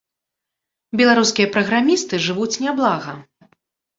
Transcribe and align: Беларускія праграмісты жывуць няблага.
Беларускія 1.01 1.47
праграмісты 1.57 2.21
жывуць 2.27 2.59
няблага. 2.65 3.11